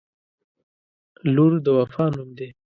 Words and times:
•لور 1.33 1.53
د 1.65 1.67
وفا 1.77 2.05
نوم 2.13 2.29
دی. 2.37 2.49